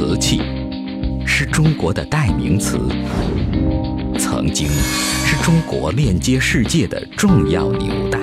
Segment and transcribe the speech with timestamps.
[0.00, 0.40] 瓷器
[1.26, 2.78] 是中国的代名词，
[4.18, 4.66] 曾经
[5.26, 8.18] 是中国链接世界的重要纽带。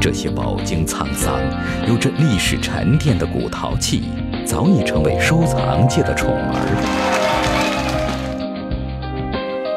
[0.00, 1.38] 这些饱经沧桑、
[1.86, 4.04] 有着历史沉淀的古陶器，
[4.46, 6.64] 早已成为收藏界的宠儿。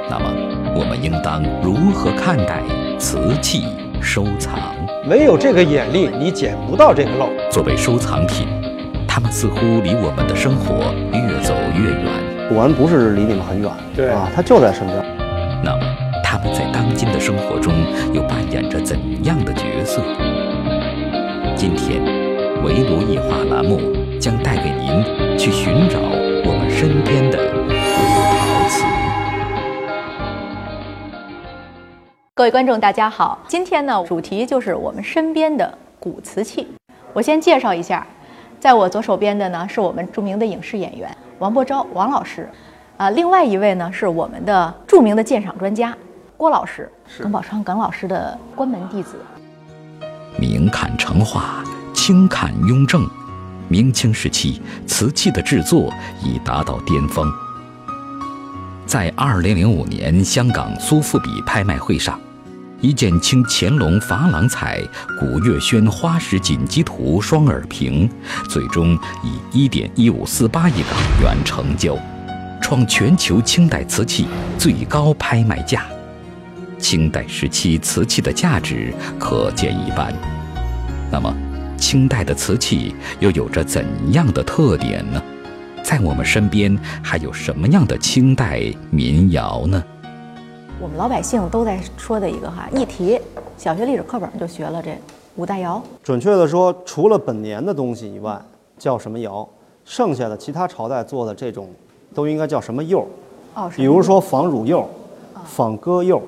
[0.10, 0.34] 那么，
[0.80, 2.64] 我们应当如何看待
[2.98, 3.66] 瓷器
[4.02, 4.60] 收藏？
[5.08, 7.30] 没有这个眼力，你捡不到这个漏。
[7.50, 8.48] 作为收藏品，
[9.08, 12.06] 它们似乎离我们的生活越走越远。
[12.50, 14.98] 古玩不是离你们很远，对啊，它就在身边。
[15.64, 15.84] 那么，
[16.24, 17.74] 它们在当今的生活中
[18.14, 20.02] 又扮演着怎样的角色？
[21.56, 22.02] 今天，
[22.64, 23.80] 围炉夜话栏目
[24.20, 25.91] 将带给您去寻找
[32.42, 36.68] 各位观众，大家好，今天呢，主题就是我们身边的古瓷器。
[37.14, 38.04] 我先介绍一下，
[38.60, 42.50] 在我左手边的呢，是我们著名的影视演员王伯昭王老师，
[42.98, 45.96] 啊，另外一位呢是我们的著名的鉴赏专家
[46.36, 49.18] 郭老师，耿宝昌耿老师的关门弟子。
[50.40, 51.64] 明看成化，
[51.94, 53.08] 清看雍正，
[53.68, 57.32] 明清时期瓷器的制作已达到巅峰。
[58.88, 62.20] 在2005年香港苏富比拍卖会上，
[62.82, 64.82] 一件清乾隆珐琅彩
[65.20, 68.10] 古月轩花石锦鸡图双耳瓶，
[68.50, 68.98] 最终
[69.54, 71.96] 以1.1548亿港元成交，
[72.62, 75.86] 创全球清代瓷器最高拍卖价。
[76.80, 80.12] 清代时期瓷器的价值可见一斑。
[81.12, 81.32] 那么，
[81.78, 85.22] 清代的瓷器又有着怎样的特点呢？
[85.84, 89.84] 在我们身边还有什么样的清代民窑呢？
[90.82, 93.22] 我们老百姓都在说的一个哈，一提
[93.56, 94.98] 小学历史课本就学了这
[95.36, 95.80] 五大窑。
[96.02, 98.42] 准确的说，除了本年的东西以外，
[98.80, 99.48] 叫什么窑？
[99.86, 101.70] 剩下的其他朝代做的这种，
[102.16, 103.06] 都应该叫什么釉？
[103.54, 104.90] 哦，比如说仿乳釉、
[105.46, 106.20] 仿鸽釉。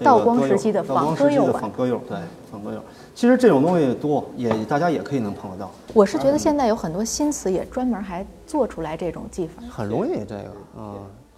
[0.00, 2.16] 道光时期的仿鸽釉仿鸽釉，对，
[2.50, 2.80] 仿鸽釉。
[3.14, 9.62] 其实这种东西多，也大家也可以能碰得到，我是觉得现在有很多新瓷也专门还做出来这种技法。
[9.70, 10.96] 很容易这个啊、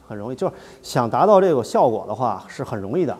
[0.08, 0.34] 很容易。
[0.34, 0.52] 就是
[0.82, 3.16] 想达到这个效果的话是很容易的，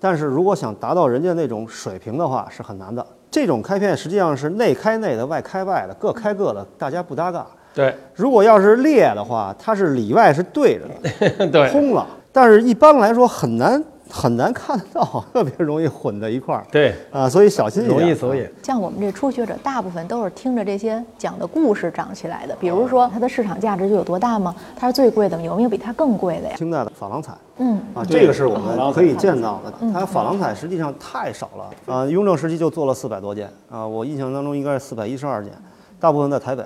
[0.00, 3.06] 但是如果想达到人家那种水平的话是很难的。
[3.30, 7.46] 这种开片实际上是内开内的，外开外的，各开各的，大家不搭嘎。
[7.74, 12.06] 对如果要是裂的话，它是里外是对着的， 对，通了。
[12.30, 17.98] 但是一般来说很难很难看得到， 特别容易混在一块儿对，啊，所以小心一点。
[17.98, 18.52] 容易走眼。
[18.62, 22.54] 像我们这初学者，大部分都是听着这些讲的故事长起来的。
[22.60, 24.54] 比如说，它的市场价值就有多大吗？
[24.76, 25.42] 它是最贵的吗？
[25.42, 26.54] 有没有比它更贵的呀？
[26.56, 29.72] 清代的珐琅彩嗯，啊，这个是我们可以见到的。
[29.92, 35.50] 它珐琅彩实际上太少了啊，雍正时期就做了四百多件啊，我印象当中应该是四百一十二件，
[35.98, 36.64] 大部分在台北。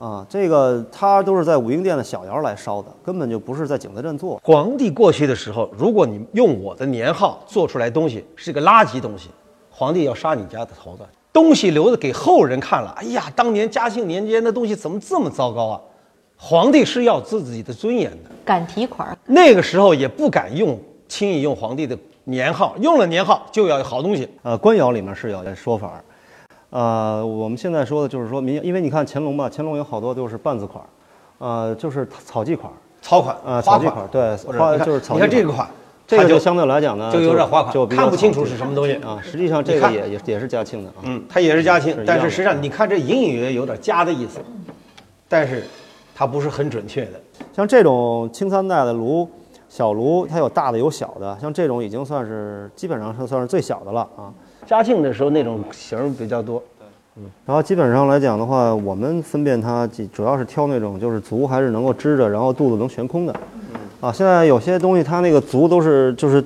[0.00, 4.40] 啊，这个它都是在武英殿的小窑来烧的，根本就不是在景德镇做。
[4.42, 9.28] 皇帝过去的时候，如果你用我的年号做出来东西是个垃圾东西，
[9.70, 11.06] 皇帝要杀你家的头的。
[11.34, 15.80] 东西留着给后人看了，哎呀，当年嘉庆年间的东西怎么这么糟糕啊？
[16.38, 24.26] 皇帝是要自己的尊严的，敢提款儿，那个时候也不敢用轻易用皇帝的年号，用了年号就要有好东西。
[24.42, 26.04] 呃，官窑里面是有说法儿，
[26.70, 30.88] 呃，我们现在说的就是说民，因为你看乾隆吧，乾隆有好多都是半字款儿，
[31.38, 33.36] 呃，就是草记款儿，草款。
[33.44, 35.68] 呃草记款对花就是草你看这个款，
[36.06, 37.74] 这个就相对来讲呢，就有点花款。
[37.74, 38.94] 就看不清楚是什么东西。
[38.94, 39.20] 啊。
[39.22, 41.02] 实际上这个也也也是嘉庆的啊。
[41.02, 44.38] 嗯，它也是嘉庆是，但是实际上你看这隐隐约约有点嘉的意思，
[45.28, 45.64] 但是
[46.14, 47.20] 它不是很准确的。
[47.52, 49.28] 像这种清三代的炉，
[49.68, 54.32] 小炉它有大的有小的，像这种已经算是基本上是算是最小的了啊。
[54.66, 56.62] 嘉庆的时候那种型儿比较多，
[57.44, 63.34] 然后基本上来讲的话，我们分辨它主主要是挑那种就是足还是能够支着，然后肚子能悬空的。
[64.00, 66.42] 啊，现在有些东西它那个足都是就是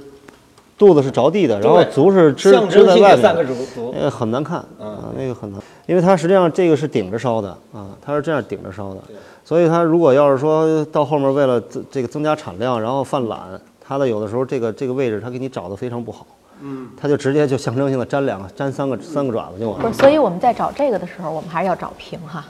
[0.77, 3.17] 肚子是着地的，然后足是支象支在外面。
[3.17, 3.23] 的。
[3.23, 3.95] 三个足足。
[3.97, 9.01] 呃，很难看啊，那个很难，因为它实际上这个是顶着烧的啊，它是这样顶着烧的，
[9.45, 13.39] 所以它如果要是说到后面为了增这个增加产量，然后犯懒，
[13.81, 16.27] 它的有的时候这个这个位置它给你找的非常不好，
[16.65, 19.95] 嗯，它就直接就象征性的粘两个粘三个三个爪子就完不是，了。
[19.95, 22.45] 所以我们在找这个的时候，我们还是要找平哈。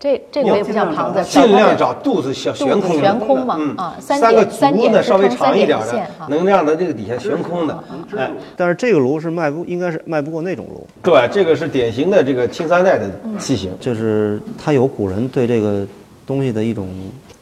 [0.00, 3.76] 这这个也不像螃蟹，尽量找肚子小悬空的，悬空嘛嗯。
[3.76, 7.84] 啊三三个点三足呢稍微长一点的能让它这个底下悬空的。
[8.16, 13.10] 哎，但是这个炉是卖不应该是卖不过那种炉，对，这个是典型的这个清三代的
[13.40, 13.76] 器型。
[13.80, 15.84] 就是它有古人对这个
[16.24, 16.88] 东西的一种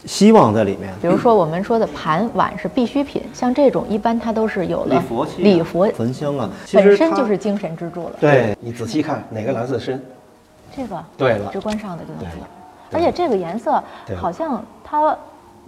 [0.06, 0.94] 希望在里面。
[1.02, 5.02] 比如说我们说的盘碗是必需品，像这种一般它都是有了
[5.38, 8.12] 礼佛焚香啊，本身就是精神支柱了。
[8.20, 10.00] 对你仔细看哪个蓝色深，
[10.74, 11.50] 这个对了。
[11.52, 12.40] 直观上的东西对。
[12.40, 12.48] 了，
[12.92, 13.82] 而且这个颜色
[14.16, 15.16] 好像它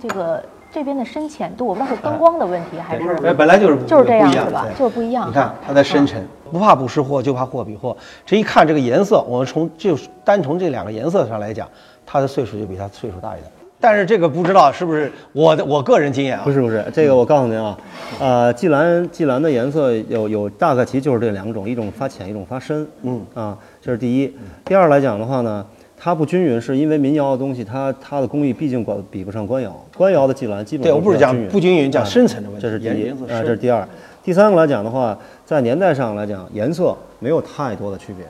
[0.01, 0.43] 这个
[0.73, 3.11] 这边的深浅度，我不知道是灯光的问题还是？
[3.27, 4.67] 哎，本来就是不就是这样样是吧？
[4.79, 5.29] 就是不一样。
[5.29, 7.97] 你看它在深沉，不怕不识货，就怕货比货。
[8.25, 11.67] 这一看这个颜色，我们从就单从这两个颜色上来讲，
[12.07, 13.51] 它的岁数就比它岁数大一点。
[13.81, 16.43] 但是这个不知道是不是我的我个人经验啊？
[16.45, 17.79] 不是不是，这个我告诉您啊，
[18.19, 22.87] 呃，霁蓝霁蓝的颜色有有大概其就是这两种，一种发浅，一种发深。
[23.03, 24.37] 嗯啊，这是第一。
[24.65, 25.65] 第二来讲的话呢，
[25.97, 29.73] 它不均匀，是因为民窑的东西，它它的工艺毕竟管比不上官窑。
[29.97, 33.89] 官窑的霁蓝基本对我不均匀不均匀讲啊深层的问题这是第一啊，这是第二。
[34.25, 35.17] 第三个来讲的话，
[35.47, 38.27] 在年代上来讲，颜色没有太多的区别。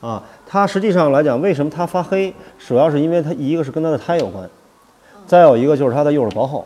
[0.00, 4.50] 啊，它实际上来讲，为什么它发黑，主要是因为它一个是跟它的胎有关，
[5.24, 6.64] 再有一个就是它的釉是薄厚，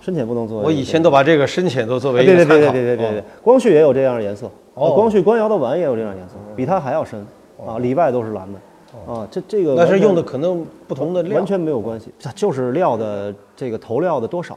[0.00, 0.64] 深浅不能作为。
[0.64, 2.72] 我以前都把这个深浅都作为哎别别一个参考。
[2.72, 7.26] 别别别别别别哦，光绪也有这样的颜色，哦光绪官窑的碗也有这样的颜色，比它还要深
[7.66, 11.44] 啊，里外都是蓝的啊，这这个那是用的可能不同的料完。
[11.44, 14.56] 全没有关系，它就是料的这个投料的多少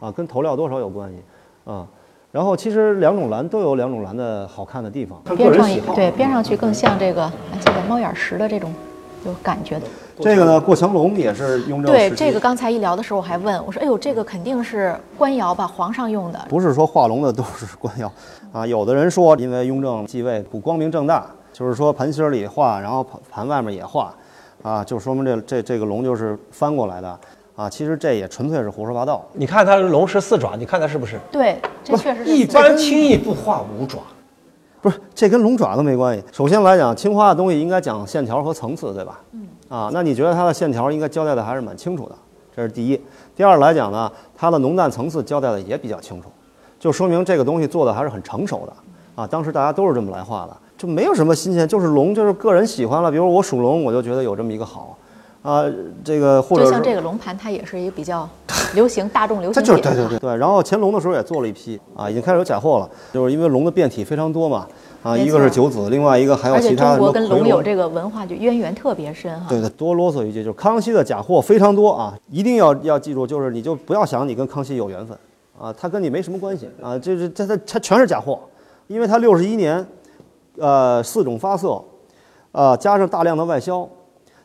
[0.00, 1.16] 啊，跟投料多少有关系
[1.70, 1.86] 啊。
[2.32, 5.94] 然后其实两种蓝都有两种蓝的好看的地方，边上人喜好。
[5.94, 7.30] 对边上去更像这个
[7.60, 8.74] 这个猫眼石的这种
[9.26, 9.86] 有感觉的。
[10.18, 16.46] 这个呢，过墙龙也是雍正对这个刚才一聊的时候，我还问我说：“哎呦，这个肯定是官窑吧，皇上用的。
[16.48, 18.10] 不是说画龙的都是官窑
[18.50, 18.66] 啊。
[18.66, 24.14] 有的人说，因为雍正继位不光明正大，就是说盘心儿里画，然后盘盘外面也画，
[24.62, 27.18] 啊，就说明这这这个龙就是翻过来的
[27.54, 27.68] 啊。
[27.68, 29.24] 其实这也纯粹是胡说八道。
[29.32, 31.18] 你看它龙是四爪，你看它是不是？
[31.30, 33.98] 对，这确实是一般轻易不画五爪。
[34.80, 36.24] 不是，这跟龙爪都没关系。
[36.32, 39.20] 首先来讲，青花的东西应该讲线条和层次，对吧？
[39.32, 39.46] 嗯。
[39.68, 42.14] 啊，那你觉得它的线条应该交代的还是蛮清楚的，
[42.54, 43.00] 这是第一。
[43.34, 46.28] 第二来讲呢，它的浓淡层次交代的也比较清楚，
[46.78, 48.72] 就说明这个东西做的还是很成熟的。
[49.14, 53.10] 啊，当时大家都是这么来画的，就没有什么新鲜，就是龙，就是个人喜欢了。
[53.10, 54.96] 比如我属龙，我就觉得有这么一个好，
[55.42, 55.64] 啊，
[56.04, 58.28] 这个或者就像这个龙盘，它也是一个比较
[58.74, 59.82] 流行大众流它行品。
[59.82, 60.36] 就是对对对对。
[60.36, 64.66] 然后乾隆的时候也做了一批啊，已经开始有假货了，就是因为龙的变体非常多嘛，
[65.02, 69.46] 啊，一个是九子，另外一个还有其他的中国跟龙有这个文化就渊源特别深哈。
[69.48, 75.18] 对对，多啰嗦一句，就是康熙的假货非常多啊，一定要要记住，就是你就不要想你跟康熙有缘分
[75.60, 78.38] 啊，他跟你没什么关系啊，这是这他他全是假货，
[78.86, 79.84] 因为他六十一年，
[80.58, 81.82] 呃，四种发色，
[82.52, 83.88] 呃，加上大量的外销，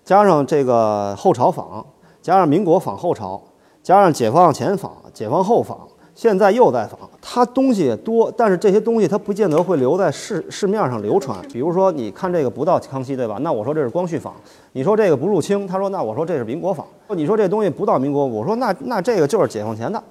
[0.07, 1.85] 加上这个后朝仿，
[2.21, 3.41] 加上民国仿后朝，
[3.83, 5.79] 加上解放前仿、解放后仿，
[6.15, 11.37] 现在又在仿，它东西也多，但是这些东西它不见得会留在市市面上流传。
[11.51, 13.37] 比如说，你看这个不到康熙对吧？
[13.41, 14.33] 那我说这是光绪仿。
[14.71, 16.87] 你说这个不入清，他说那我说这是民国仿。
[17.09, 20.01] 你说这东西不到民国，我说那那这个就是解放前的。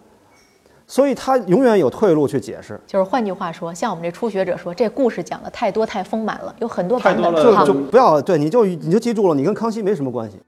[0.86, 2.80] 所以他永远有退路去解释。
[2.86, 7.34] 就是换句话说，像我们这初学者说，这故事讲的太多太丰满了，有很多版本
[7.66, 10.38] 就不要对，你就你就记住了，你跟康熙没什么关系。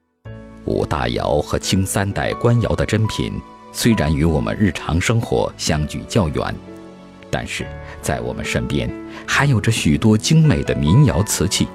[0.65, 3.33] 五大窑和清三代官窑的珍品，
[3.73, 6.55] 虽然与我们日常生活相距较远，
[7.31, 7.67] 但是
[8.01, 8.89] 在我们身边
[9.27, 11.67] 还有着许多精美的民窑瓷器，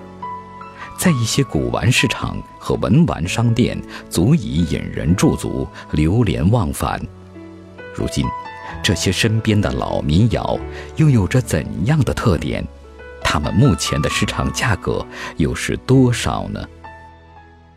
[0.98, 3.78] 在一些古玩市场和文玩商店，
[4.10, 7.02] 足以引人驻足、流连忘返。
[7.96, 8.26] 如今，
[8.84, 10.60] 这些身边的老民窑
[10.98, 12.62] 又有着怎样的特点？
[13.24, 15.04] 它们目前的市场价格
[15.38, 16.62] 又是多少呢？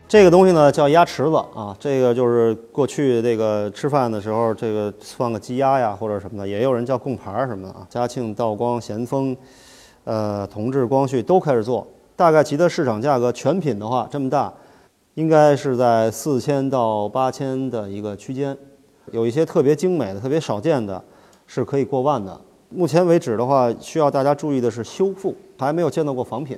[0.05, 7.87] 这个东西呢叫鸭池子啊，这个就是过去这个吃饭的时候，这个放个鸡鸭呀或者什么的，也有人叫贡牌儿什么的啊。
[7.89, 9.35] 嘉庆、道光、咸丰，
[10.03, 11.87] 呃，同治、光绪都开始做。
[12.17, 14.53] 大概其的市场价格，全品的话这么大，
[15.13, 18.57] 应该是在四千到八千的一个区间。
[19.11, 21.01] 有一些特别精美的、特别少见的，
[21.45, 22.39] 是可以过万的。
[22.69, 26.57] 目前为止的话，需要大家注意的是修复，还没有见到过仿品。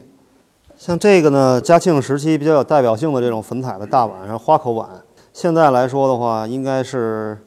[0.76, 4.90] 像这个呢，嘉庆时期比较有代表性的这种粉彩的大碗，然后花口碗，
[5.34, 7.38] 现在来说的话，应该是，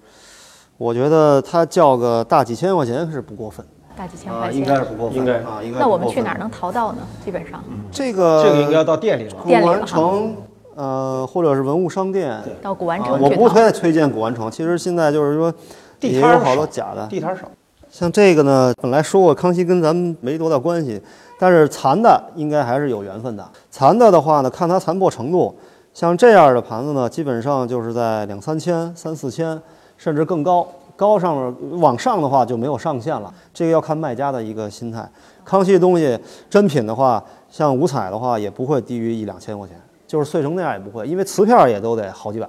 [0.77, 3.65] 我觉得它叫个大几千块钱是不过分
[3.97, 4.85] 大几千块钱应该是。
[4.85, 5.81] 不过分，应该啊，应该。
[5.81, 6.39] 那我们去哪儿？
[6.39, 6.99] 能淘到呢？
[7.25, 9.35] 基本上这个这个应该要到店里了。
[9.43, 10.37] 古玩店里了哈城，
[10.75, 12.41] 呃，或者是文物商店。
[12.61, 13.49] 到古玩啊我不。
[13.49, 15.53] 太推荐古玩城，其实现在就是说，
[16.01, 17.07] 地摊儿也有好多假的。
[17.09, 17.43] 地摊儿少，
[17.91, 20.99] 像这个呢，本来说过康熙跟咱们没多大关系，
[21.39, 23.47] 但是残的应该还是有缘分的。
[23.71, 25.55] 残的的话呢，看它残破程度，
[25.93, 29.61] 像这样的盘子呢，基本上就是在两三千、三四千，
[29.99, 30.67] 甚至更高。
[30.97, 35.07] 高上面往上的话就没有上限了，这个要看卖家的一个心态。
[35.45, 39.77] 康熙的东西真品的话，像五彩的话也不会低于一两千块钱，
[40.13, 42.47] 就是碎成那样也不会，因为瓷片儿也都得好几百。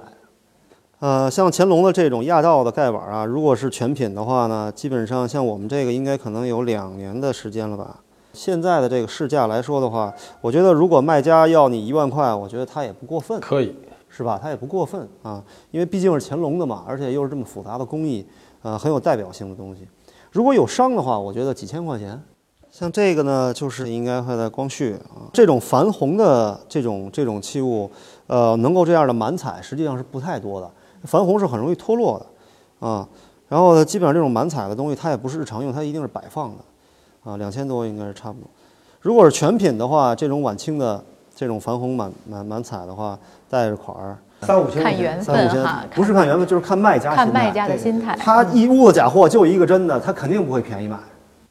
[0.98, 8.00] 呃，像乾隆的这种亚道的盖碗啊，如果是全品的话呢，基本上像我们这个应该可能有两年的时间了吧，
[8.34, 13.74] 现在的这个市价来说的话，我觉得如果卖家要你一万块，我觉得他也不过分，可以，
[14.10, 14.38] 是吧？
[14.38, 18.26] 他也不过分啊，因为毕竟是乾隆的嘛，而且又是这么复杂的工艺，
[18.60, 19.88] 呃，很有代表性的东西。
[20.30, 22.22] 如果有伤的话，我觉得几千块钱。
[22.76, 27.88] 像这个呢，就是应该会在光绪啊，这种矾红的这种这种器物，
[28.26, 30.68] 呃，能够这样的满彩，实际上是不太多的。
[31.08, 33.06] 矾红是很容易脱落的，啊，
[33.48, 38.50] 然后呢，基本上这种满彩的东西，它也不是日常用，它一定是摆放的，啊，两千多应该是差不多。
[39.00, 41.00] 如果是全品的话，这种晚清的
[41.32, 43.16] 这种矾红满满满彩的话，
[43.48, 48.16] 带着款儿三五千看缘三五千分哈，，不是看缘分，就是看卖家心态看卖家的心态。
[48.16, 50.98] 他一屋子假货就一个真的，他肯定不会便宜卖。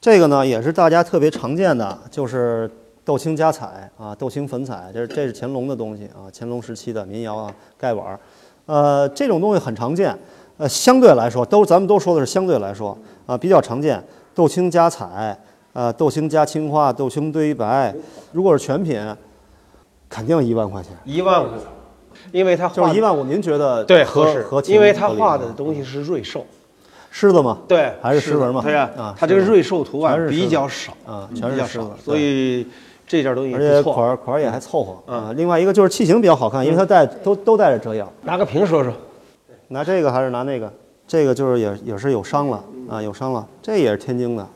[0.04, 2.70] 这个呢，也是大家特别常见的，就是
[3.06, 8.20] 豆青加彩啊，豆青粉彩，这是这是乾隆的东西啊，乾隆时期的民窑啊盖碗儿，
[8.66, 10.14] 呃，这种东西很常见，
[10.58, 14.04] 呃，相对来说都咱们都说的是相对来说啊比较常见，
[14.36, 15.40] 豆青加彩，
[15.72, 17.96] 呃，豆青加青花，豆青堆白，
[18.34, 19.00] 如果是全品，
[20.10, 21.48] 肯定一万块钱，一万五，
[22.34, 25.28] 因为他画就是一万五，您觉得对合合适合，因为他合理吗？
[25.28, 26.46] 画的东西是瑞兽，
[27.16, 27.60] 狮子嘛？
[27.68, 28.64] 对，还是狮纹嘛？
[28.64, 32.66] 对呀啊，它这个瑞兽图案比较少啊全是狮子，所以
[33.06, 33.84] 这件东西而且。
[33.84, 35.32] 款儿款儿也还凑合啊。
[35.38, 38.12] 另外一个就是器型比较好看，因为它带都都带着遮阳。
[38.24, 38.92] 拿个屏说说，
[39.68, 40.74] 拿这个还是拿那个？
[41.06, 43.48] 这个就是也也是有伤了啊，有伤了。
[43.62, 44.48] 这也是天津的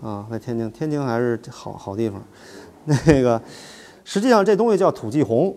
[0.00, 2.22] 啊，在天津，天津还是好好地方。
[2.84, 3.40] 那个
[4.04, 5.52] 实际上这东西叫土记红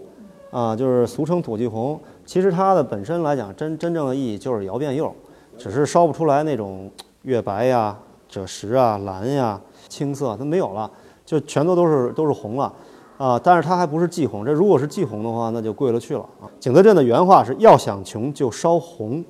[0.50, 2.00] 啊，就是俗称土记红。
[2.26, 5.14] 其实它的本身来讲，真真正的意义就是窑变釉，
[5.60, 6.90] 只是烧不出来那种
[7.24, 7.96] 月白呀、
[8.32, 10.90] 赭石啊、蓝呀、青色，它没有了，
[11.26, 12.74] 就全都都是都是红了。
[13.18, 16.48] 啊，但是它还不是霁红，这如果是霁红的话，那就贵了去了啊。
[16.58, 19.22] 景德镇的原话是要想穷就烧红，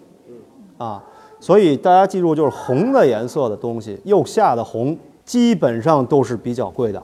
[0.77, 1.03] 啊，
[1.39, 4.95] 所以大家记住，就是红的颜色的东西，釉下的红
[5.25, 7.01] 基本上都是比较贵的，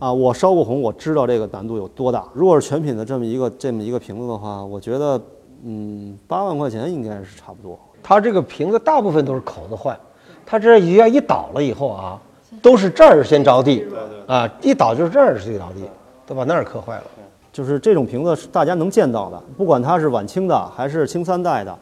[0.00, 2.26] 啊，我烧过红，我知道这个难度有多大。
[2.34, 5.22] 如果是全品的这么一个这么一个瓶子的话，我觉得，
[5.62, 7.78] 嗯，八万块钱应该是差不多。
[8.04, 9.98] 它这个瓶子大部分都是口子坏，
[10.44, 12.20] 它这一要一倒了以后啊，
[12.62, 13.84] 都是这儿先着地，
[14.26, 15.88] 啊，一倒就是这儿先着地，
[16.26, 17.04] 都把那儿磕坏了。
[17.50, 21.78] 就是这种瓶子是大家能见到的，不管它是晚清的还是清三代的，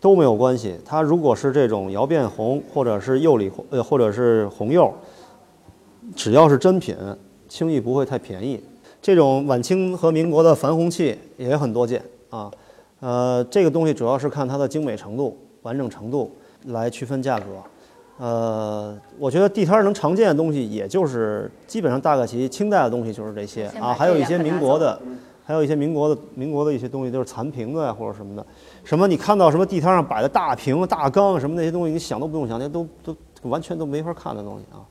[0.00, 0.80] 都没有关系。
[0.84, 4.92] 它如果是这种窑变红，或者是釉里红呃，或者是红釉，
[6.16, 6.96] 只要是真品，
[7.48, 8.60] 轻易不会太便宜。
[9.02, 12.50] 这种晚清和民国的矾红器也很多见啊，
[13.00, 16.30] 呃，这个东西主要是看它的精美程度、完整程度
[16.66, 17.44] 来区分价格。
[18.18, 25.00] 呃，我觉得地摊儿能常见的东西，也就是基本上大概其清代的东西就是这些啊，还有一些民国的，
[25.42, 28.44] 还有一些民国的民国的一些东西，就是残瓶子呀或者什么的。
[28.84, 34.84] 什么你看到什么地摊上摆的大瓶、大缸什么那些东西，你想都不用想，那都都完全都没法看的东西啊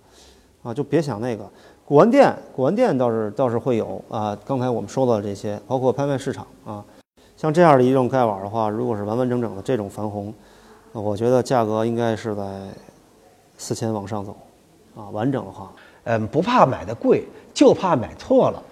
[0.64, 1.48] 啊，就别想那个。
[1.86, 6.84] 古玩店，古玩店倒是倒是会有啊，刚才我们说到的这些，包括拍卖市场啊，
[7.38, 10.34] 像这样的一种盖碗的话，如果是完完整整的这种矾红，呃
[10.92, 12.44] 我觉得价格应该是在
[13.58, 14.36] 四千往上走
[14.96, 15.72] 啊，完整的话。
[16.06, 18.64] 嗯，不怕买的贵，就怕买错了，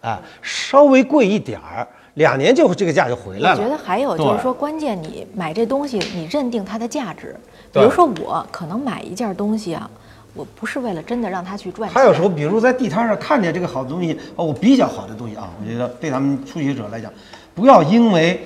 [0.00, 3.60] 啊，稍微贵一点儿，两年就这个价就回来了。
[3.60, 7.36] 我觉得还有就是说，关键你买这东西，你认定它的价值。
[7.72, 9.88] 比如说，我可能买一件东西啊，
[10.34, 11.94] 我不是为了真的让它去赚钱。
[11.94, 17.12] 还有时候，比如在地摊上看见这个好东西，哦，我比较好的东西啊，我觉得对咱们初学者来讲，
[17.54, 18.42] 不要因为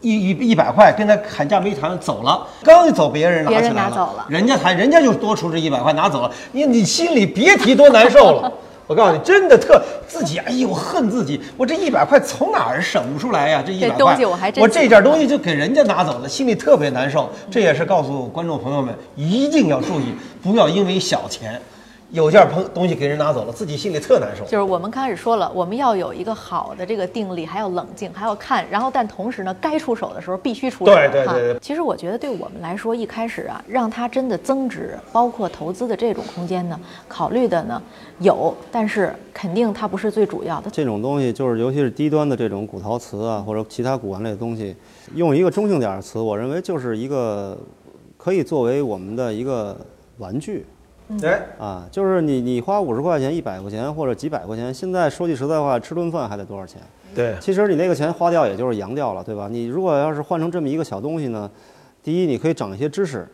[0.00, 8.52] 一一一百块跟他砍价没谈走了，刚一走别人拿起来了人家谈人家就多出这一百块拿走了，你你心里别提多难受了。
[8.88, 13.62] 我告诉你，真的特自己，哎呦，恨自己，我这一百块从哪儿省不出来呀？
[13.64, 17.30] 这一百块，东西我还真我这喜欢件东西就给人家拿走了，心里特别难受。
[17.50, 21.60] 这也是告诉观众朋友们，一定要注意，不要因为小钱，
[22.10, 24.42] 有件朋东西给人拿走了，自己心里特难受。
[24.44, 30.92] 就是我们刚开始说了，我们要有一个好的这个定力，还要冷静，还要看，然后但同时呢，该出手的时候必须出手。
[30.92, 37.82] 对对对其实我觉得对我们来说，一开始啊，让它真的增值，包括投资的这种空间呢，考虑的呢
[38.20, 40.70] 有，但是肯定它不是最主要的。
[40.70, 44.74] 这种东西就是，尤其是低端的这种古陶瓷啊，或者其他古玩类的东西，
[45.14, 47.58] 用一个中性点儿的词，我认为就是一个
[48.16, 49.76] 可以作为我们的一个
[50.16, 50.64] 玩具
[51.22, 56.80] 哎，啊，就是你你花五十块钱、一百块钱或者几百块钱，现在说句实在话，吃顿饭还得多少钱？
[57.14, 59.48] 对，其实你那个钱花掉也就是洋掉了，对吧？
[59.50, 61.50] 你如果要是换成这么一个小东西呢，
[62.02, 63.26] 第一你可以长一些知识，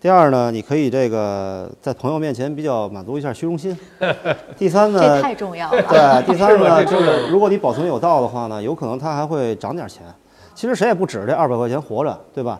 [0.00, 3.76] 第二呢，你可以这个在朋友面前比较满足一下虚荣心，
[4.56, 5.82] 第三呢，这太重要了。
[5.82, 10.02] 对，第 三呢，就是如果你保存有道的话呢，有可能它还会涨点钱。
[10.54, 12.58] 其实谁也不指着这二百块钱活着，对吧？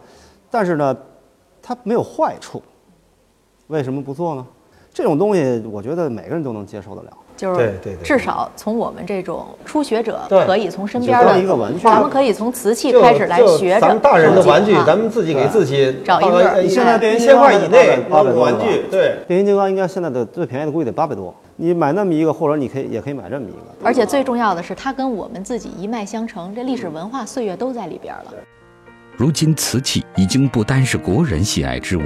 [0.51, 0.95] 但是呢，
[1.63, 2.63] 它没有坏处，
[3.69, 4.47] 为什么不做呢？
[4.97, 7.11] 这种东西，我觉得每个人都能接受得了。
[7.37, 19.19] 就是对对对至少从我们这种初学者可以从身边的一个玩具咱们可以从瓷器开始来学着咱们大人的玩具咱们自己给自己找一个你现在变形金一千块刚以内八百多玩具，对。
[19.29, 23.59] 变形金刚应该现在的最便宜的估计得八百多，你买那么一个，或者你可以也可以买这么一个。
[23.85, 28.33] 而且最重要的是，它跟我们自己一脉相承，这历史文化岁月都在里边了。
[29.15, 32.03] 如今瓷器已经不单是国人喜爱之物，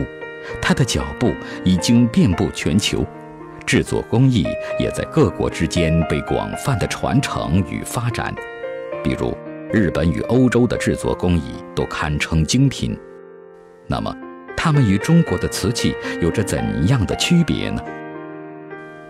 [0.61, 1.33] 它的脚步
[1.65, 3.05] 已经遍布全球，
[3.67, 4.47] 制作工艺
[4.79, 8.35] 也在各国之间被广泛的传承与发展。
[9.03, 9.37] 比如，
[9.73, 12.99] 日本与欧洲的制作工艺都堪称精品。
[13.87, 14.15] 那么，
[14.57, 17.83] 它们与中国的瓷器有着怎样的区别呢？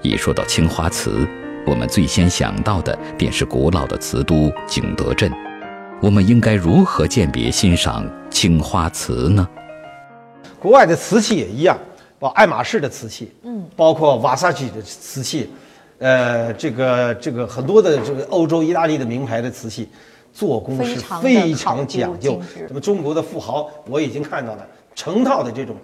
[0.02, 1.26] 一说到青花瓷，
[1.66, 5.30] 我们最先想到的便是古老的瓷都景德镇。
[6.00, 9.46] 我们应该如何鉴别欣赏青花瓷呢？
[10.60, 11.76] 国外的瓷器也一样，
[12.18, 15.50] 包括爱马仕的瓷器，嗯，包括瓦萨奇的瓷器，
[15.98, 19.88] 呃，这个这个很多的这个欧洲、意大利的名牌的瓷器，
[20.32, 22.40] 做工是非常讲究。
[22.68, 25.74] 那么中国的富豪，我已经看到了成套的这种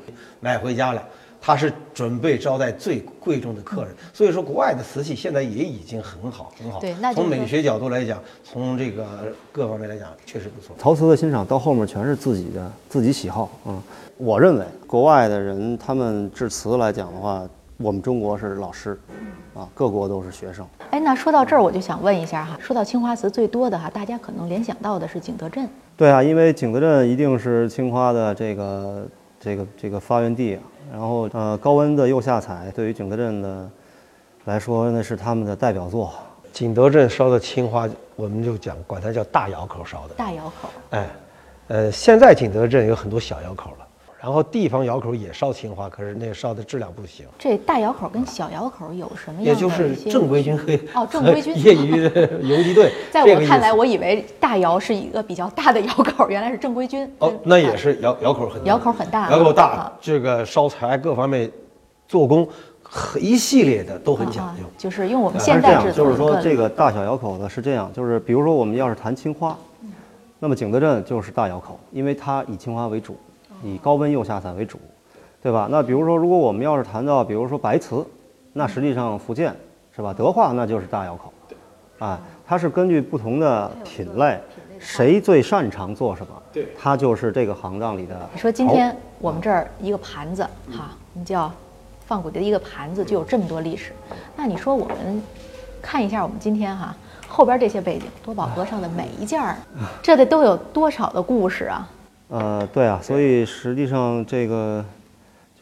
[0.40, 1.02] 买回家了。
[1.46, 6.80] 他是准备招待最贵重的客人，所以说国外的瓷器现在也已经很好很好。
[6.80, 10.74] 对那从美学角度来讲，从这个各方面来讲，确实不错。
[10.76, 13.82] 陶瓷的欣赏到后面全是自己的自己喜好啊、嗯。
[14.16, 18.98] 我认为国外的人他们制瓷来讲的话，我们中国是老师，
[19.54, 20.66] 啊，各国都是学生。
[20.90, 25.68] 哎，那说到这儿，我就想问一下哈，说到青花瓷最多的哈，大家可能联想到的是景德镇。
[25.96, 29.06] 对啊，因为景德镇一定是青花的这个
[29.46, 30.62] 这个这个发源地啊。
[30.90, 33.70] 然后呃，高温的釉下彩对于景德镇的
[34.44, 36.12] 来说，那是他们的代表作。
[36.52, 40.14] 景德镇烧的青花，我们就讲管它叫大窑口烧的。
[40.14, 40.68] 大窑口。
[40.90, 41.08] 哎，
[41.68, 43.86] 呃，现在景德镇有很多小窑口了，
[44.26, 47.24] 然后地方窑口也烧青花，可是那烧的质量不行。
[47.38, 49.50] 这大窑口跟小窑口有什么样的？
[49.52, 50.64] 也就是正规军和
[50.94, 52.02] 哦，正规军 业余
[52.42, 52.92] 游击队。
[53.12, 57.08] 在我看来，我以为大窑是一个比较大的窑口，原来是正规军。
[57.20, 61.48] 哦，那也是窑窑口很大，窑口很大，窑口大，这个烧材各方面
[62.08, 62.48] 做工。
[63.20, 66.04] 一系列的都很讲究，啊、就是用我们现代制作。
[66.04, 69.92] 就是说，这个大小窑口呢是这样，就是比如说我们要是谈青花，嗯、
[70.40, 73.16] 那么景德镇就是大窑口，因为它以青花为主，
[73.62, 74.78] 以高温釉下彩为主，
[75.42, 75.68] 对吧？
[75.70, 78.04] 那比如说，如果我们要是谈到，比如说白瓷，
[78.52, 79.54] 那实际上福建
[79.94, 80.12] 是吧？
[80.12, 81.32] 德化那就是大窑口，
[81.98, 84.38] 啊，它是根据不同的品类，
[84.78, 88.16] 谁最擅长做什么，对，它就是这个行当里的。
[88.32, 91.50] 你说今天我们这儿一个盘子哈，我们叫。
[92.08, 93.90] 放古的一个盘子就有这么多历史，
[94.36, 95.20] 那你说我们
[95.82, 96.94] 看一下我们今天哈
[97.26, 99.56] 后边这些背景，多宝阁上的每一件儿，
[100.00, 101.90] 这得都有多少的故事啊？
[102.28, 104.84] 呃，对啊，所以实际上这个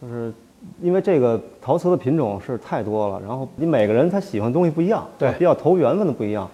[0.00, 0.32] 就是
[0.80, 6.48] 因为这个陶瓷的品种是太多了，然后你每个人他喜欢的东西不一样，对，比较投缘分的不一样。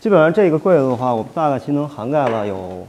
[0.00, 2.86] 基本上这个柜子的话，我们大概其能涵盖了有。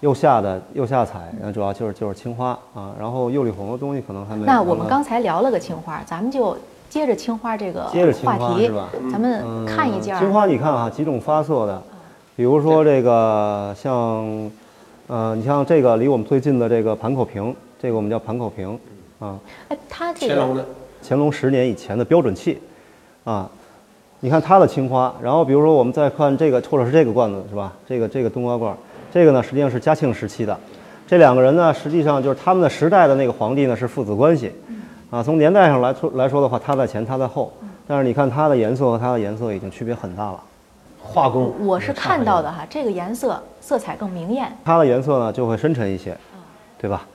[0.00, 4.44] 釉下的釉下彩，然后主要就是就是青花啊，然后釉里红的东西可能还没。
[4.44, 6.54] 那我们刚才聊了个青花，咱们就
[6.90, 7.84] 接着青花这个
[8.22, 8.70] 话题，
[9.10, 10.18] 咱们看一件、嗯。
[10.18, 11.82] 青花你看啊，几种发色的，
[12.36, 14.50] 比如说这个像，
[15.06, 18.78] 呃，你像这个离我们最近的这个盘口瓶，这个我们叫盘口瓶
[19.18, 19.38] 啊。
[19.68, 20.66] 哎，它这个乾隆的，
[21.06, 22.58] 乾隆十年以前的标准器，
[23.24, 23.50] 啊，
[24.20, 27.72] 你看它的青花，然后比如说我们再看这个，或者是这个罐子是吧？
[27.86, 28.74] 这个这个冬瓜罐。
[29.12, 30.58] 这个呢，实际上是嘉庆时期的，
[31.06, 34.50] 这两个人呢，实际上就是他们的时代的那个皇帝呢是父子关系，
[35.10, 37.52] 啊，从年代上来说来说的话，他在前，他在后，
[37.86, 40.40] 但是你看它的颜色和它的颜色已经区别很大了，
[41.04, 46.16] 画工我是看到的哈，这个颜色色彩更明艳，它的颜色呢就会深沉一些，
[46.78, 47.06] 对吧？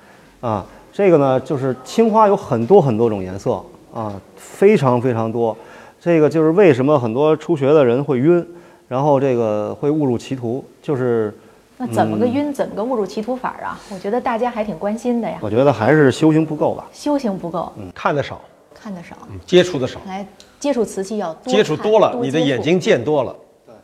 [0.42, 3.62] 啊，这个呢就是青花有很多很多种颜色
[3.94, 5.58] 啊，非常非常多，
[6.00, 8.48] 这个就是为什么很多初学的人会晕，
[8.88, 11.38] 然后这个会误入歧途，就是。
[11.82, 13.80] 那怎么个晕，怎么个误入歧途法啊？
[13.90, 15.38] 我觉得大家还挺关心的呀。
[15.40, 16.86] 我觉得还是修行不够吧。
[16.92, 18.42] 修行不够，嗯，看得少，
[18.76, 19.98] 看得少，接触的少。
[20.06, 20.28] 来
[20.60, 23.34] 接触瓷器要多接触多了，多你的眼睛见多了，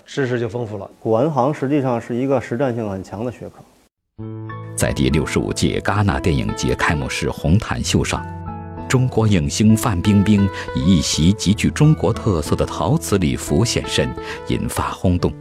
[0.06, 0.90] 知识就丰富了。
[1.00, 3.64] 古玩行实际上是一个实战性很强的学科。
[4.76, 8.26] 在第六十五届戛纳电影节开幕式红毯秀上，
[8.88, 14.14] 中国影星范冰冰以一袭极具中国特色的陶瓷礼服现身，
[14.48, 15.34] 引发轰动。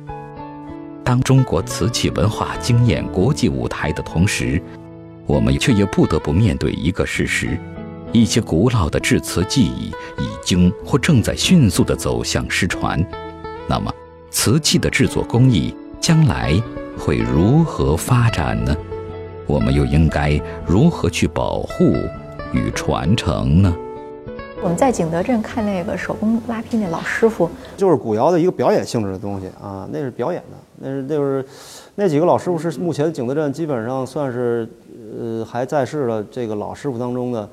[1.04, 4.60] 当中国瓷器文化惊艳国际舞台的同时，
[5.26, 7.58] 我们却也不得不面对一个事实：
[8.12, 13.04] 一些古老的制瓷技艺已经或正在迅速地走向失传。
[13.68, 13.92] 那么，
[14.34, 16.60] 瓷器的制作工艺将来
[16.98, 18.76] 会如何发展呢？
[19.46, 21.94] 我们又应该如何去保护
[22.52, 23.72] 与传承呢？
[24.60, 31.46] 我们在景德镇看那个手工拉坯那老师傅，就是古窑的一个表演性质的东西啊，那是表演的，那是那就是
[31.94, 34.68] 那几个老师傅是目前景德镇基本上算是
[35.16, 37.48] 呃还在世的这个老师傅当中的，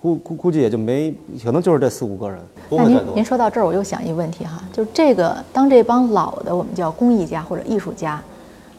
[0.00, 2.38] 估估估计也就没可能就是这四五个人，
[2.68, 3.24] 不那您您。
[3.24, 8.22] 说到这儿，我又想一个问题哈，就这个当这帮老的我们叫工艺家或者艺术家，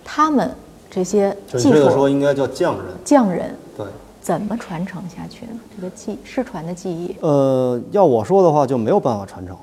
[0.04, 0.52] 他们
[0.90, 2.86] 这些技准确的说，应该叫匠人。
[3.04, 3.86] 匠人对，
[4.22, 5.60] 怎么传承下去呢？
[5.76, 9.58] 这个技失传的技艺，呃，要我说的话，就没有办法传承，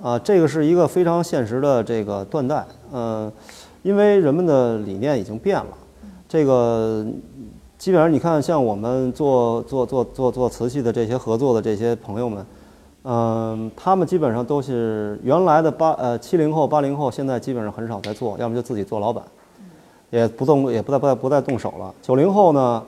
[0.00, 3.32] 啊，这个是一个非常现实的这个断代，呃，
[3.82, 5.70] 因为人们的理念已经变了，
[6.28, 7.04] 这个
[7.78, 12.46] 基本上你看，像我们做做做做做瓷器的这些合作的这些朋友们，
[13.02, 19.22] 嗯、他们基本上都是原来的八呃七零后、八零后，现在基本上很少在做，要么就自己做老板，
[20.10, 21.94] 也不动也不再不再不再动手了。
[22.00, 22.82] 九零后呢，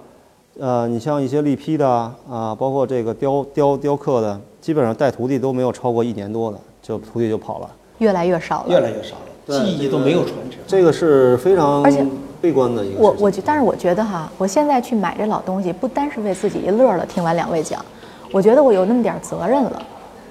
[0.59, 7.71] 呃，你像一些力坯的啊，啊包括这个雕雕雕刻的，基本上带徒弟都没有超过一年多的，就徒弟就跑了。
[7.99, 8.71] 越来越少了。
[8.71, 10.59] 越来越少了，技艺都没有传承。
[10.67, 12.07] 这个是非常而且
[12.47, 13.01] 悲观的一个。
[13.01, 17.05] 我我觉，但是我觉得哈，我现在去买这老东西，不单是为自己一乐了。
[17.05, 17.85] 听完两位讲，
[18.31, 19.83] 我觉得我有那么点儿责任了，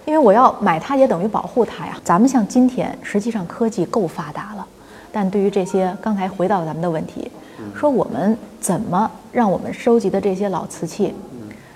[0.05, 1.97] 因为我要买它，也等于保护它呀。
[2.03, 4.65] 咱们像今天，实际上科技够发达了，
[5.11, 7.29] 但对于这些，刚才回到咱们的问题，
[7.75, 11.13] 说我们怎么让我们收集的这些老瓷器，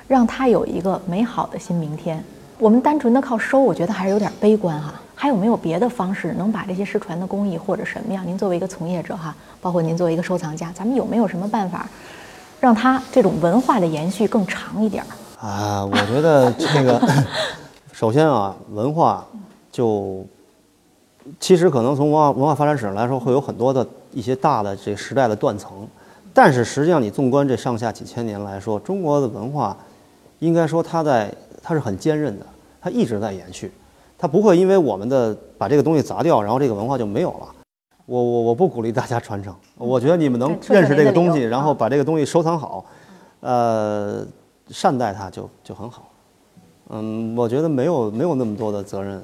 [0.07, 2.23] 让它有一个美好的新明天？
[2.57, 4.93] 我们单纯的靠收，我觉得还是有点悲观哈。
[5.21, 8.25] 还有没有别的方式能把这些失传的工艺或者什么样？
[8.25, 11.89] 您作为一个从业者哈，包括您作为一个收藏家，咱们有没有什么办法，
[12.61, 15.45] 让它这种文化的延续更长一点儿？
[15.45, 17.01] 啊，我觉得这个，
[17.91, 19.27] 首先啊，文化
[19.69, 20.25] 就
[21.37, 25.85] 其实可能从文化文化发展史上来说，会有很多的一些大的这时代的断层，
[26.33, 29.75] 但是实际上你纵观这上下几千年来说，中国的文化
[30.39, 31.29] 应该说它在
[31.61, 32.45] 它是很坚韧的，
[32.79, 33.69] 它一直在延续，
[34.19, 37.47] 它不会因为我们的把这个东西砸掉，然后这个文化就没有了。
[38.05, 42.83] 我我我不鼓励大家传承，我觉得你们能认识这个东西，然后啊把这个东西收藏好，
[43.39, 44.25] 呃，
[44.67, 46.09] 善待它就就很好。
[46.89, 49.23] 嗯，我觉得没有没有那么多的责任，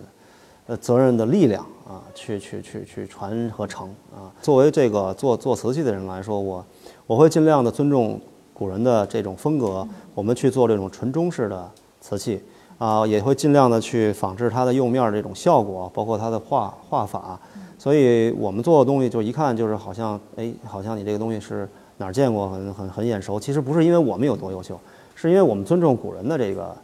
[0.68, 4.32] 呃，责任的力量啊，去去去去传和承啊。
[4.42, 6.64] 作为这个做做瓷器的人来说，我
[7.08, 8.22] 我会尽量的尊重
[8.54, 12.40] 古人的这种风格，我们去做这种纯中式的瓷器
[12.78, 17.40] 啊，也会尽量的去仿制它的釉面儿这种效果，包括它的画画法。
[17.78, 23.40] 所以我们做的东西就一看就是好像，哎，好像你这个东西是哪儿见过，很很很眼熟。
[23.40, 24.80] 其实不是因为我们有多优秀，
[25.14, 26.76] 是因为我们尊重古人的这个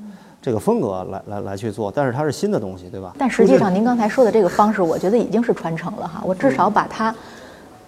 [0.41, 3.13] 这个风格来来来去做，但是它是新的东西，对吧？
[3.17, 6.21] 但实际上，您刚才说的这个方式，我觉得已经是传承了哈。
[6.23, 7.13] 我至少把它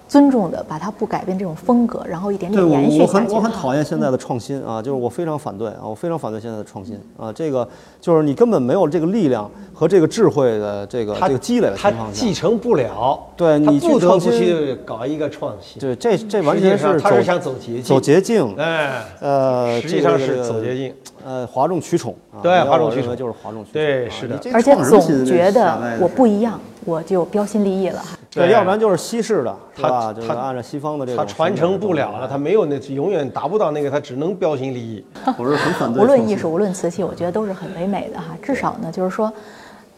[0.08, 3.36] 尊重的，把它不改变这种风格，然后一点点延续我很下去。
[3.36, 7.68] 我很讨厌现在的创新啊，就是我非常反对啊，我非常反对现在的创新啊，这个
[8.00, 15.80] 就是你根本没有这个力量和这个智慧的这个他这个积累的他情况下继，承不了，对你不得创新不去搞一个创新。
[15.80, 20.94] 对这这完全是走他是想走捷径走捷径，哎，呃，实际上是走捷径，
[21.26, 28.18] 呃，哗众取宠啊，对哗众取宠就是哗众取宠，啊对是的而且总觉得我不一样，我就标新立异了哈。
[28.34, 30.14] 对，要不然就是西式的，是他吧？
[30.14, 35.06] 就是他按照西方的这个他传承不了了，他他没有那永远达不到那个，他只能标新立异。
[35.38, 36.02] 我是很反对。
[36.02, 38.36] 无论艺术，无论瓷器，我觉得都是很唯美的哈。
[38.42, 39.32] 至少呢，就是说，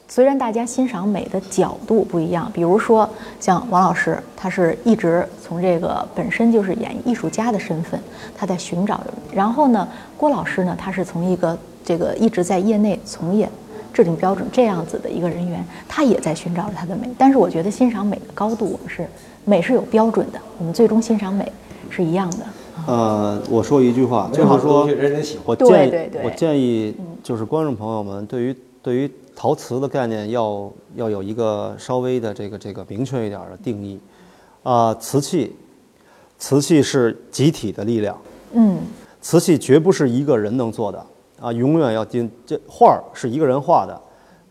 [0.07, 7.99] 虽然大家欣赏美的角度不一样，比如说像王老师，他是一直从这个本身就是演艺术家的身份，
[8.35, 9.05] 他在寻找着。
[9.33, 13.49] 然后呢，郭老师呢，他是从一个这个一直在业内从业。
[13.95, 17.09] 制定标准这样子的一个人员，他也在寻找着他的美。
[17.17, 19.07] 但是我觉得欣赏美的高度，我们是
[19.45, 21.49] 美是有标准的，我们最终欣赏美
[21.89, 22.45] 是一样的。
[22.87, 24.85] 呃，我说一句话，就美好是说
[25.55, 33.97] 对我建议就是观众朋友们，对于对于陶瓷的概念要要有一个稍微的这个这个明确一点的定义。
[34.63, 35.55] 啊、瓷器，
[36.39, 38.17] 瓷器是集体的力量，
[38.53, 38.79] 嗯，
[39.21, 41.05] 瓷器绝不是一个人能做的
[41.45, 44.01] 啊，永远要盯这画儿是一个人画的，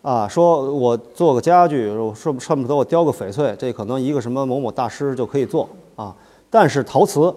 [0.01, 6.15] 啊，说我做个家具，我说恨不得我雕个翡翠，这可能一个什么某某大师就可以做啊，
[6.49, 7.35] 但是陶瓷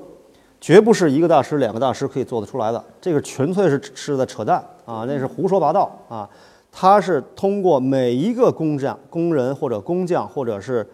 [0.62, 6.30] 绝不是一个大师、两个大师可以做得出来的，这个纯粹是是在扯淡啊，那是胡说八道啊，
[6.72, 10.88] 它是通过每一个工匠、工人或者工匠或者是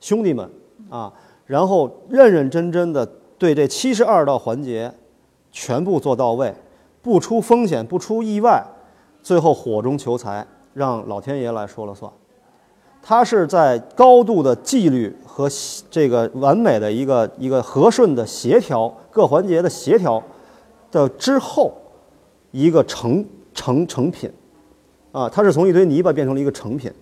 [0.00, 0.46] 兄弟们
[0.90, 1.10] 啊，
[1.46, 3.06] 然后认认真真的
[3.38, 4.92] 对这七十二道环节
[5.50, 6.54] 全部做到位，
[7.02, 8.64] 不出风险，不出意外，
[9.22, 12.10] 最后火中求财，让老天爷来说了算。
[13.02, 15.48] 它是在高度的纪律和
[15.90, 20.22] 这个完美的一个一个和顺的协调各环节的协调
[20.92, 21.72] 的之后，
[22.52, 24.32] 一个成成成品，
[25.10, 26.92] 啊，它是从一堆泥巴变成了一个成品，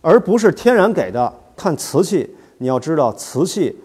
[0.00, 1.30] 而不是天然给的。
[1.54, 3.76] 看瓷器，你要知道瓷器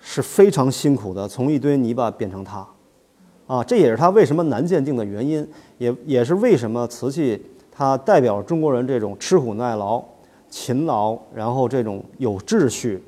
[0.00, 2.66] 是非常辛苦的，从一堆泥巴变成它，
[3.46, 5.46] 啊，这也是它为什么难鉴定的原因，
[5.78, 10.02] 也也是为什么瓷器它代表中国人这种吃苦耐劳、
[10.48, 13.02] 勤劳，然后这种有秩序，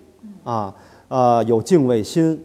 [0.44, 0.74] 啊
[1.08, 2.40] 呃有敬畏心，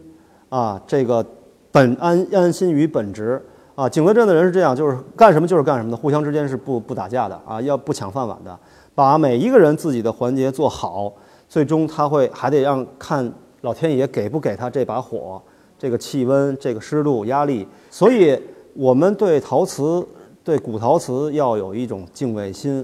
[0.48, 1.24] 啊这个
[1.70, 3.42] 本安安心于本职。
[3.76, 8.56] 啊，景德镇的人是这样，就是干什么就是干什么的，互相之间是不不打架的啊，要不抢饭碗的，
[8.94, 11.12] 把每一个人自己的环节做好，
[11.48, 15.42] 最终他会还得让看老天爷给不给他这把火，
[15.84, 17.68] 这个气温、这个湿度、压力。
[17.90, 18.40] 所以，
[18.72, 20.06] 我们对陶瓷、
[20.42, 22.82] 对古陶瓷要有一种敬畏心。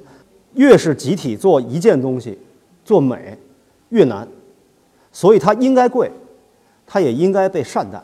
[0.53, 2.39] 越是集体做一件东西，
[2.85, 3.39] 做美
[3.89, 4.29] 越难，
[5.11, 6.11] 所以它应该贵，
[6.87, 8.03] 它也应该被善待。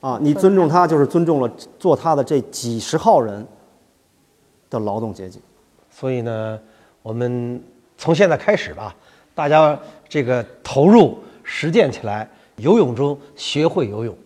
[0.00, 3.46] 啊，你尊重它，就是尊重了做它的这几十号人
[4.68, 5.40] 的劳动阶级。
[5.88, 6.60] 所以呢，
[7.00, 7.62] 我们
[7.96, 8.94] 从现在开始吧，
[9.34, 14.16] 大家这个投入实践起来，游泳中学会游泳。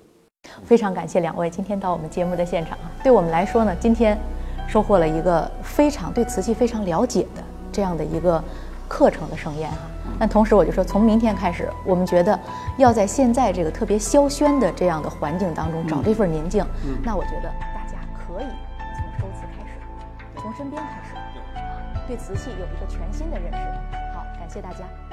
[0.65, 2.91] 非常感谢两位今天到我们节目的现场啊！
[3.03, 4.19] 对我们来说呢，今天
[4.67, 8.43] 收获了一个非常对瓷器非常了解的这样的一个
[8.87, 9.79] 课程的盛宴哈。
[10.19, 12.39] 那同时我就说，从明天开始，我们觉得
[12.79, 16.65] 要在现在这个特别萧喧的这样的环境当中找这份宁静。
[17.03, 18.47] 那我觉得大家可以
[18.95, 21.15] 从收瓷开始，从身边开始，
[21.59, 21.61] 啊，
[22.07, 23.59] 对瓷器有一个全新的认识。
[24.15, 25.08] 好，感谢大家。